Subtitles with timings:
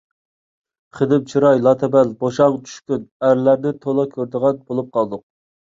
[0.99, 5.27] خېنىم چىراي، لاتا بەل، بوشاڭ، چۈشكۈن ئەرلەرنى تولا كۆرىدىغان بولۇپ قالدۇق.